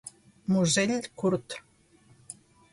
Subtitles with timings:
[0.51, 1.61] Musell curt.